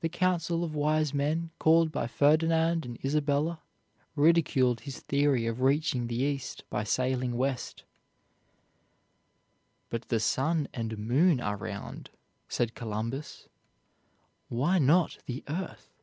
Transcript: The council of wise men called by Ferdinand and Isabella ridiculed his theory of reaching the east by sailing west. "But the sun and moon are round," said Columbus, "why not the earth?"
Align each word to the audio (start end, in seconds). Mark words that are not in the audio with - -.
The 0.00 0.08
council 0.08 0.64
of 0.64 0.74
wise 0.74 1.14
men 1.14 1.52
called 1.60 1.92
by 1.92 2.08
Ferdinand 2.08 2.84
and 2.84 2.98
Isabella 3.04 3.62
ridiculed 4.16 4.80
his 4.80 4.98
theory 4.98 5.46
of 5.46 5.60
reaching 5.60 6.08
the 6.08 6.16
east 6.16 6.64
by 6.68 6.82
sailing 6.82 7.36
west. 7.36 7.84
"But 9.88 10.08
the 10.08 10.18
sun 10.18 10.66
and 10.74 10.98
moon 10.98 11.40
are 11.40 11.56
round," 11.56 12.10
said 12.48 12.74
Columbus, 12.74 13.46
"why 14.48 14.80
not 14.80 15.18
the 15.26 15.44
earth?" 15.48 15.94